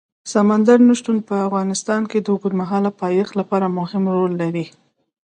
[0.33, 4.65] سمندر نه شتون د افغانستان د اوږدمهاله پایښت لپاره مهم رول لري.